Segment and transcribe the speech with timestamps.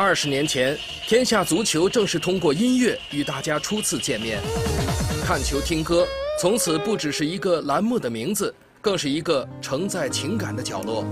[0.00, 4.40] 二十年前，天下足球正是通过音乐与大家初次见面。
[5.22, 6.06] 看球听歌，
[6.40, 11.04] 从此不只是一个栏目的名字，更是一个承载情感的角落。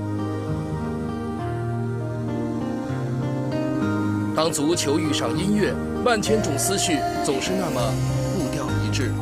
[4.34, 6.96] 当足球遇上音乐，万千种思绪
[7.26, 7.92] 总是那么
[8.38, 9.12] 步调一致。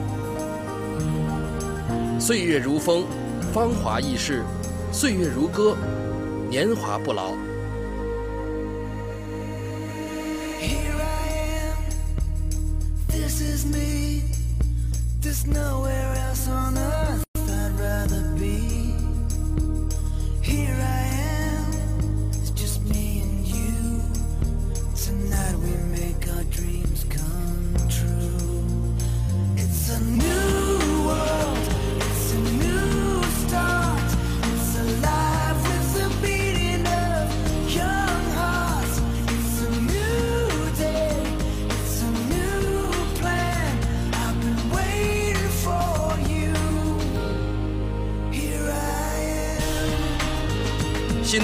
[2.21, 3.05] 岁月如风，
[3.53, 4.45] 芳华易逝；
[4.93, 5.77] 岁月如歌，
[6.49, 7.33] 年华不老。
[13.57, 14.23] is me.
[15.21, 17.26] There's nowhere else on earth.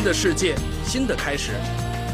[0.03, 1.53] 新的世界，新的开始。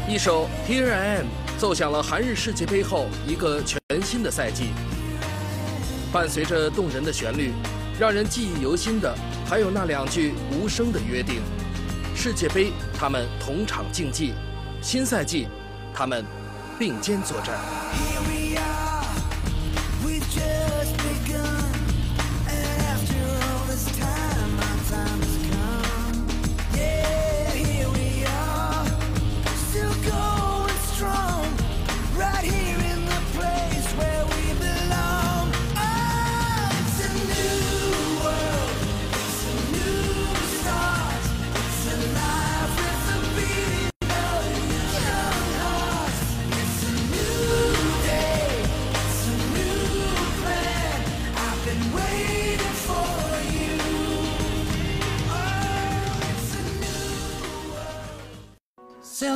[0.07, 1.25] 一首《Here I Am》
[1.57, 4.65] 奏响了韩日世界杯后一个全新的赛季。
[6.13, 7.51] 伴随着动人的旋律，
[7.99, 9.11] 让人记忆犹新的
[9.43, 11.41] 还有那两句无声的约定：
[12.15, 14.35] 世界杯，他们同场竞技；
[14.83, 15.47] 新赛季，
[15.91, 16.23] 他们
[16.77, 17.57] 并肩作战。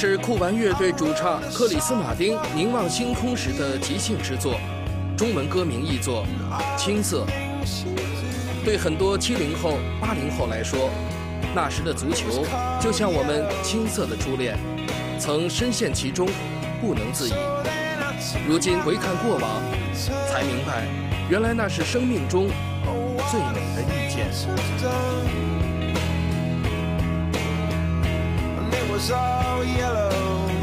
[0.00, 4.58] 是酷玩乐队主唱克里斯·马丁凝望星空时的即兴之作，
[5.14, 6.24] 中文歌名译作
[6.78, 7.26] 《青涩》。
[8.64, 10.88] 对很多七零后、八零后来说，
[11.54, 12.46] 那时的足球
[12.80, 14.58] 就像我们青涩的初恋，
[15.18, 16.26] 曾深陷其中，
[16.80, 17.34] 不能自已。
[18.48, 19.60] 如今回看过往，
[20.32, 20.86] 才明白，
[21.28, 22.48] 原来那是生命中
[23.30, 24.30] 最美的遇见。
[29.00, 30.59] Was all yellow.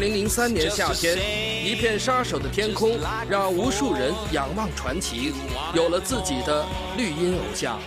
[0.00, 1.14] 零零三年夏天，
[1.62, 2.98] 一片杀手的天空，
[3.28, 5.34] 让无数人仰望传奇，
[5.74, 6.64] 有了自己的
[6.96, 7.78] 绿茵偶像。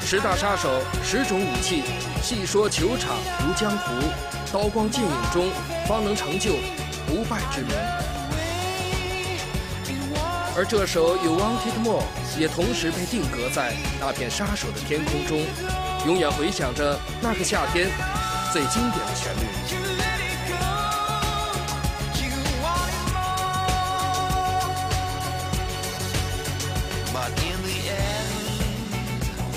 [0.00, 1.82] 十大杀手，十种武器，
[2.22, 3.92] 细说球场如江湖，
[4.52, 5.50] 刀光剑影中，
[5.88, 6.52] 方能成就
[7.08, 7.74] 不败之名。
[10.56, 12.04] 而这首《You Wanted More》
[12.40, 15.44] 也同时被定格在那片杀手的天空中，
[16.06, 17.88] 永远回响着那个夏天
[18.52, 19.46] 最经典的旋律。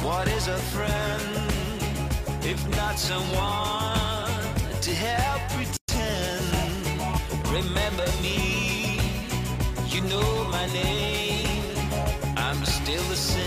[0.03, 1.21] What is a friend
[2.41, 4.31] if not someone
[4.81, 6.45] to help pretend?
[7.51, 9.01] Remember me,
[9.89, 11.75] you know my name,
[12.37, 13.46] I'm still the same.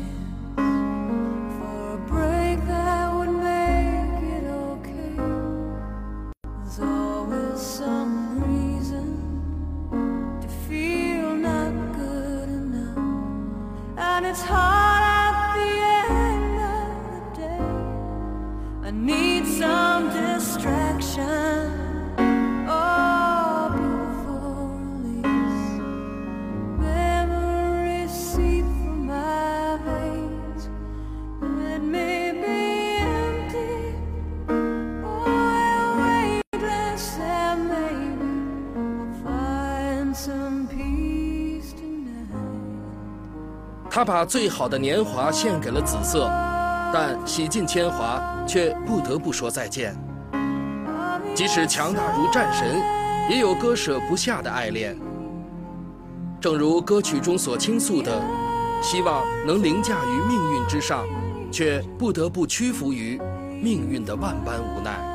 [43.93, 46.27] 他把最好的年华献给了紫色，
[46.93, 50.10] 但洗尽铅华，却不得不说再见。
[51.33, 52.81] 即使强大如战神，
[53.29, 54.97] 也有割舍不下的爱恋。
[56.39, 58.21] 正如歌曲中所倾诉的，
[58.81, 61.05] 希望能凌驾于命运之上，
[61.51, 63.19] 却不得不屈服于
[63.61, 65.10] 命运的万般无奈。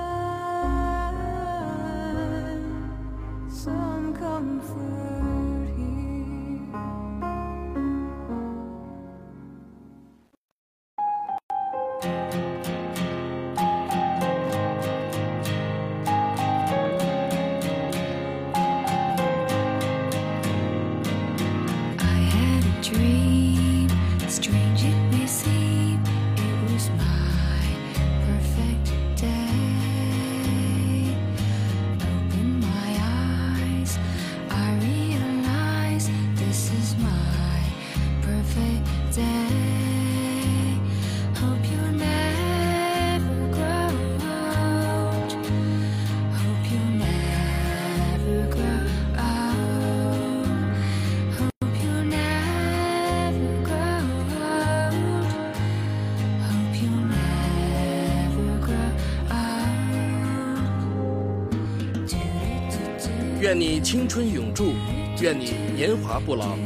[63.57, 64.75] 愿你青春永驻，
[65.23, 66.59] 愿你年华不老，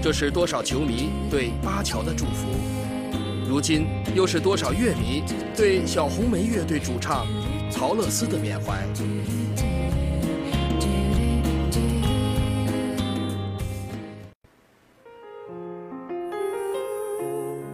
[0.00, 2.46] 这是多少球迷对巴乔的祝福。
[3.48, 5.24] 如今又是多少乐迷
[5.56, 7.26] 对小红莓乐队主唱
[7.68, 8.78] 曹乐斯的缅怀。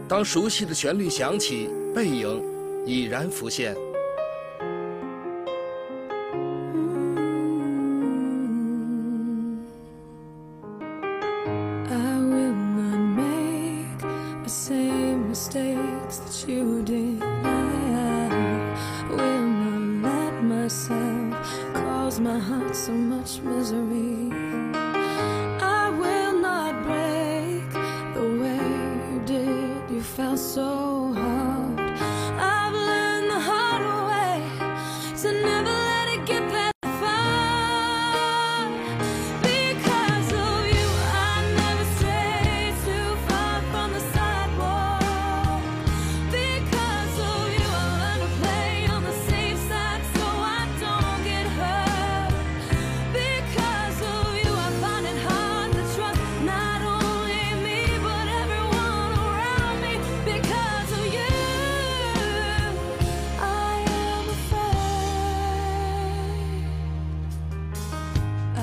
[0.07, 2.41] 当熟悉的旋律响起，背影
[2.87, 3.75] 已然浮现。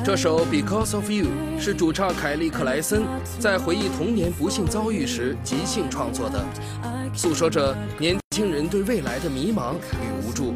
[0.05, 1.25] 这首《Because of You》
[1.59, 3.05] 是主唱凯利·克莱森
[3.41, 6.45] 在回忆童年不幸遭遇时即兴创作的，
[7.15, 10.55] 诉说着年轻人对未来的迷茫与无助。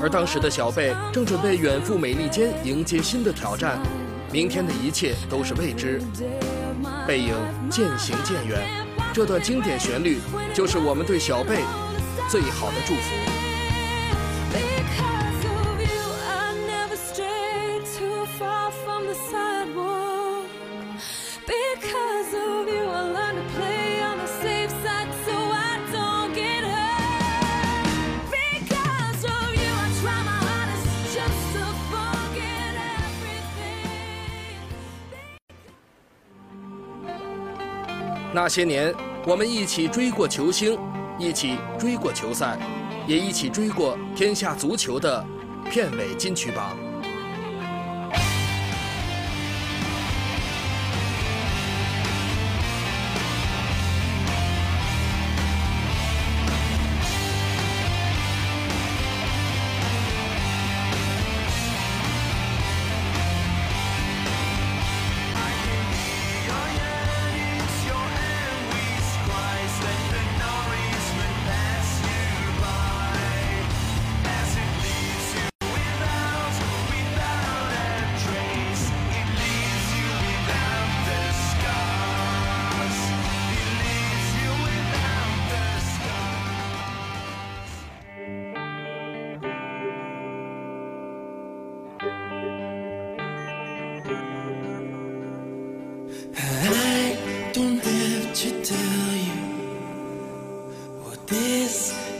[0.00, 3.80] 而当时的小贝正准备远赴美利坚迎接新的挑战，
[4.32, 6.00] 明天的一切都是未知。
[7.08, 7.34] 背影
[7.68, 8.60] 渐行渐远，
[9.12, 10.18] 这段经典旋律
[10.54, 11.56] 就是我们对小贝
[12.28, 13.29] 最好的祝福。
[38.32, 38.94] 那些年
[39.26, 40.78] 我们一起追过球星
[41.18, 42.56] 一起追过球赛
[43.06, 45.24] 也一起追过天下足球的
[45.70, 46.79] 片尾金曲榜。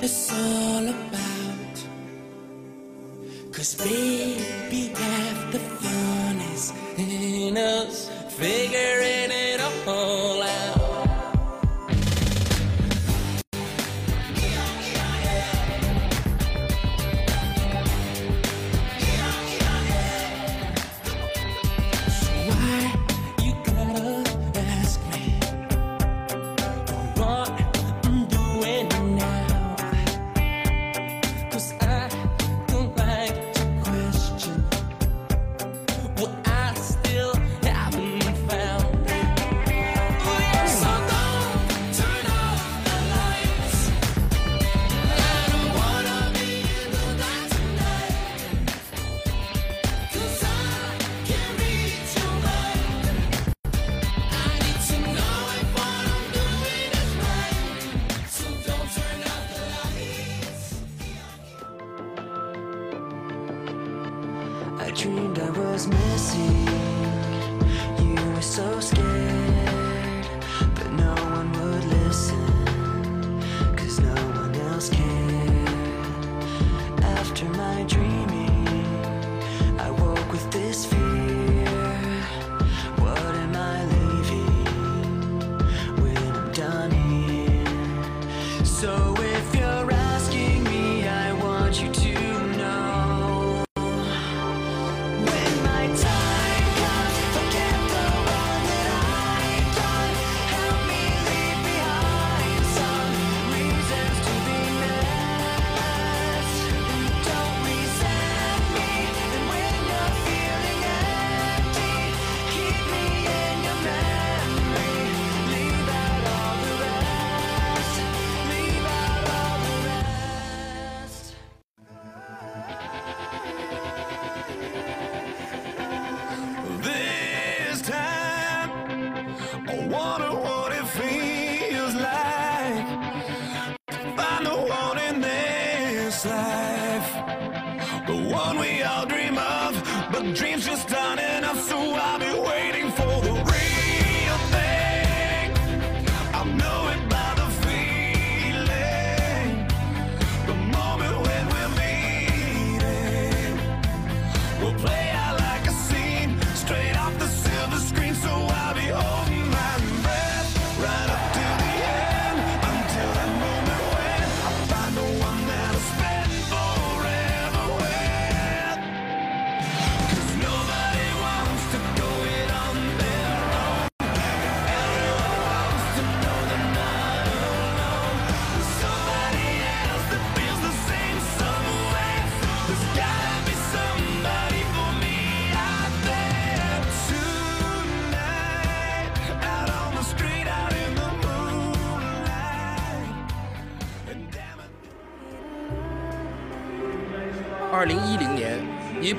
[0.03, 1.77] it's all about.
[3.53, 5.20] Cause baby, I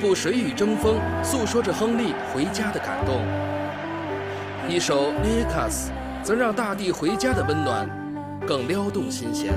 [0.02, 3.24] 不水与争锋，诉说着亨利回家的感动。
[4.68, 5.70] 一首《Nikas》
[6.24, 7.88] 则让大地回家的温暖
[8.44, 9.54] 更撩动心弦。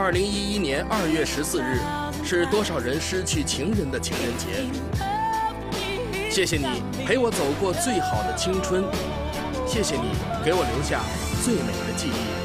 [0.00, 1.78] 二零一一年二月十四日，
[2.24, 4.64] 是多少人失去情人的情人节。
[6.30, 8.84] 谢谢你陪我走过最好的青春，
[9.66, 11.02] 谢谢你给我留下
[11.44, 12.37] 最美的记忆。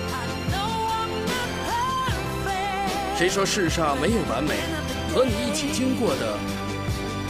[3.15, 4.55] 谁说世上没有完美？
[5.13, 6.37] 和你一起经过的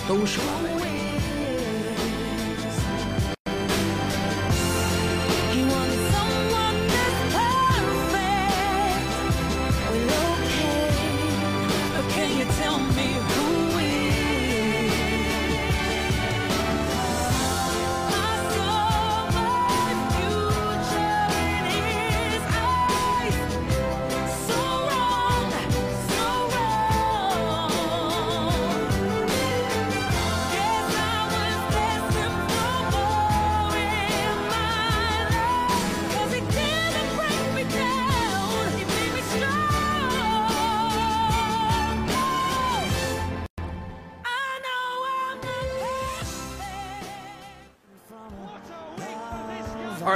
[0.08, 0.83] 都是完美。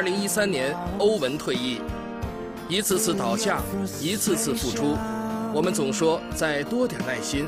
[0.08, 1.82] 零一三年，欧文退役，
[2.70, 3.62] 一次次倒下，
[4.00, 4.96] 一次次复出。
[5.54, 7.46] 我们总说再多点耐心，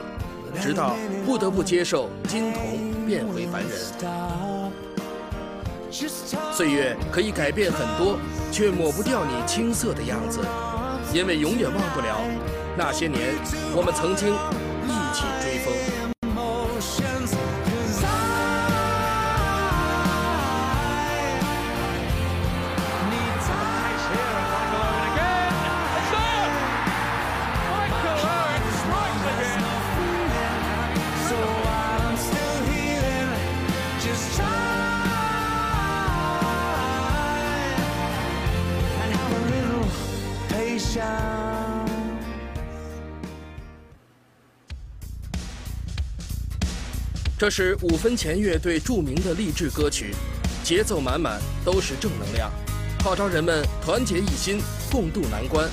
[0.62, 3.72] 直到不得不接受金童变回凡人。
[6.52, 8.20] 岁月可以改变很多，
[8.52, 10.42] 却抹不掉你青涩的样子，
[11.14, 12.20] 因为永远忘不了
[12.78, 13.36] 那些年
[13.74, 14.36] 我们曾经
[47.50, 50.14] 这是五分钱乐队著名的励志歌曲，
[50.64, 52.52] 节奏满满，都是正能量，
[53.04, 55.68] 号召人们团结一心，共度难关。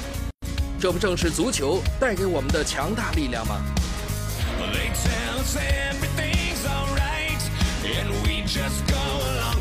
[0.80, 3.60] 这不正是足球带给我们的强大力量吗
[4.58, 7.42] ？They tell us everything's alright,
[7.84, 9.60] and we just go along.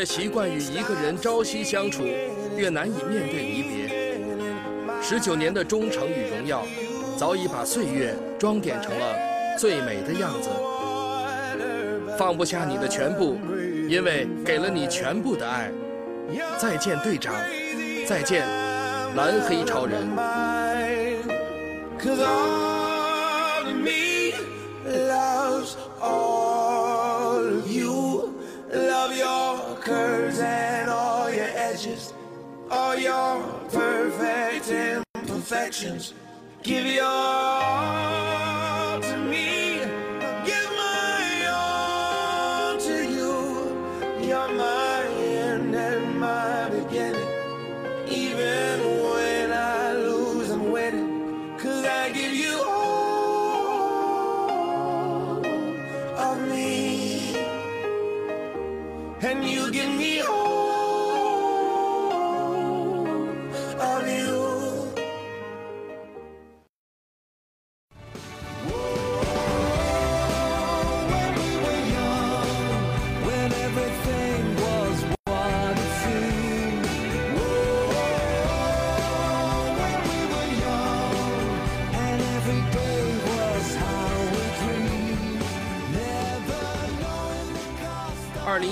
[0.00, 2.04] 越习惯与一个人朝夕相处，
[2.56, 3.86] 越难以面对离别。
[5.02, 6.64] 十九年的忠诚与荣耀，
[7.18, 9.14] 早已把岁月装点成了
[9.58, 10.48] 最美的样子。
[12.16, 13.36] 放不下你的全部，
[13.90, 15.70] 因为给了你全部的爱。
[16.58, 17.34] 再见，队长，
[18.08, 18.48] 再见，
[19.14, 20.08] 蓝黑超人。
[33.00, 36.14] Your perfect imperfections.
[36.62, 38.49] Give your all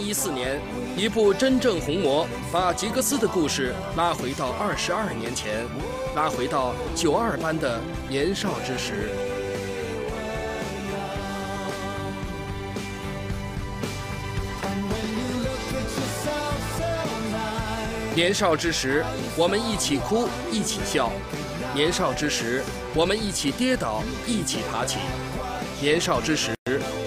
[0.08, 0.58] 一四年，
[0.96, 5.66] 一部真正红魔把吉格斯的故事拉回到二十二年前，
[6.16, 9.10] 拉回到九二班的年少之时。
[18.14, 19.04] 年少之时，
[19.36, 21.10] 我们一起哭，一起笑；
[21.74, 25.00] 年少之时，我们一起跌倒，一起爬起；
[25.82, 26.56] 年少之时，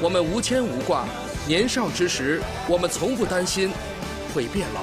[0.03, 1.07] 我们无牵无挂；
[1.47, 3.71] 年少之时，我们从不担心
[4.33, 4.81] 会变老。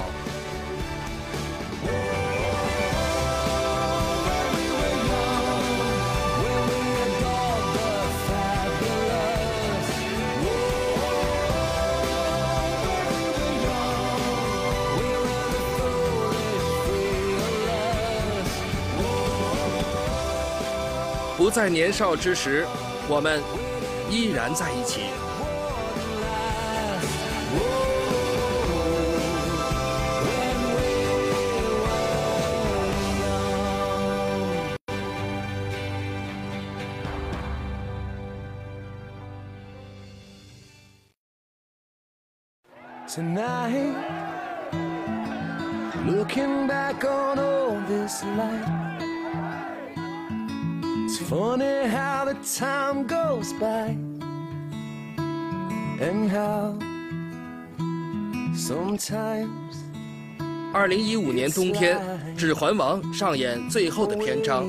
[21.39, 22.67] 不在年少之时，
[23.09, 23.41] 我们
[24.11, 25.03] 依然在一起。
[60.71, 61.99] 二零一五年冬天，
[62.37, 64.67] 《指环王》上演最后的篇章。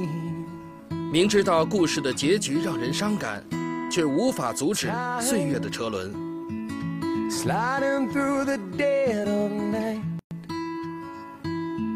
[1.12, 3.44] 明知道故事的结局让人伤感，
[3.92, 6.14] 却无法阻止岁月的车轮。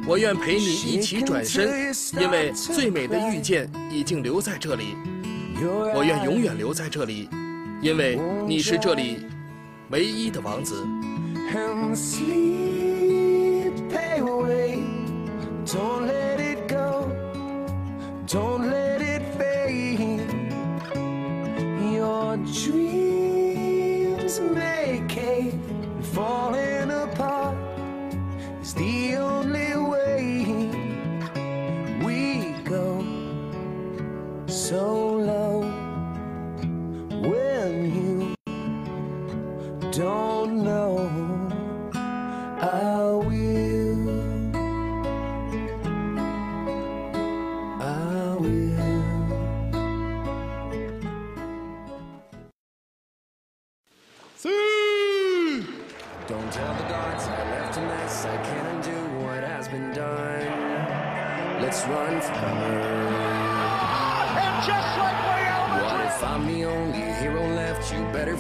[0.05, 4.97] 我愿陪你一起转身，因为最美的遇见已经留在这里。
[5.95, 7.29] 我愿永远留在这里，
[7.81, 9.25] 因为你是这里
[9.91, 10.85] 唯一的王子。
[15.73, 17.09] Don't let it go,
[18.27, 20.21] don't let it fade.
[21.95, 27.57] Your dreams may cave and falling apart
[28.61, 30.45] is the only way
[32.05, 33.03] we go
[34.45, 35.61] so low
[37.27, 38.35] when you
[39.91, 41.09] don't know.
[42.61, 43.42] I will.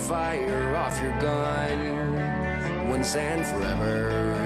[0.07, 4.43] Fire off your gun once and forever.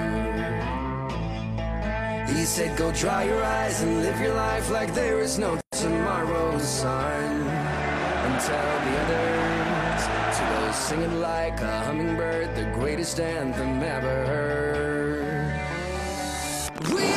[2.27, 6.57] He said, Go dry your eyes and live your life like there is no tomorrow,
[6.59, 7.47] son.
[8.25, 10.03] And tell the others
[10.37, 14.77] to go singing like a hummingbird, the greatest anthem ever heard.
[16.93, 17.16] We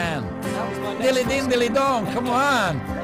[0.00, 0.22] Man.
[1.02, 2.99] Dilly din, dilly dong, come on.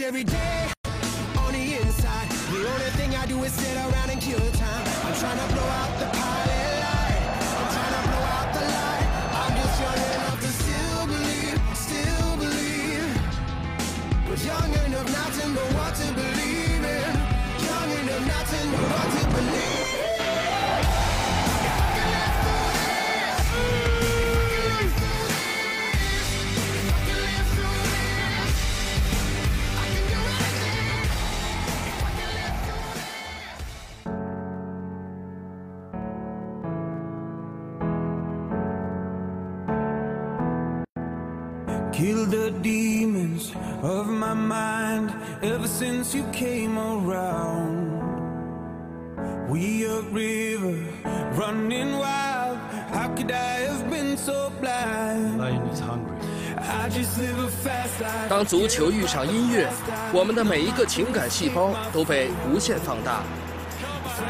[0.00, 0.77] Every day
[49.48, 50.78] We a river
[51.36, 52.58] running wild.
[52.92, 55.40] How could I have been so blind?
[56.60, 58.28] I just live a fast life.
[58.28, 59.68] 当足球遇上音乐，
[60.12, 63.22] 我们的每一个情感细胞都被无限放大。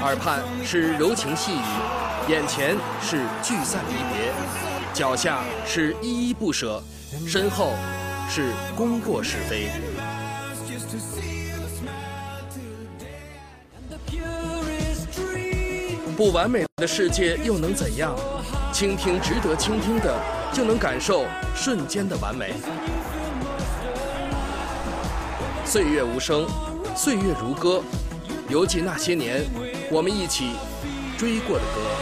[0.02, 4.32] 耳畔是柔情细语，眼前是聚散离别，
[4.92, 6.82] 脚下是依依不舍，
[7.26, 7.72] 身后
[8.28, 9.70] 是功过是非。
[16.18, 18.12] 不完美的世界又能怎样？
[18.72, 20.20] 倾听值得倾听的，
[20.52, 22.54] 就能感受瞬间的完美。
[25.64, 26.44] 岁月无声，
[26.96, 27.80] 岁月如歌，
[28.48, 29.44] 犹记那些年
[29.92, 30.56] 我们一起
[31.16, 31.97] 追过的歌。